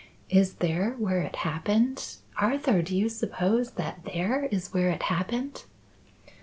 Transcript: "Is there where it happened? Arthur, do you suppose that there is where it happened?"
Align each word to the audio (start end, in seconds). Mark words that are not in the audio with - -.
"Is 0.31 0.55
there 0.55 0.95
where 0.97 1.21
it 1.21 1.35
happened? 1.35 2.15
Arthur, 2.35 2.81
do 2.81 2.97
you 2.97 3.07
suppose 3.07 3.73
that 3.73 3.99
there 4.03 4.45
is 4.45 4.73
where 4.73 4.89
it 4.89 5.03
happened?" 5.03 5.65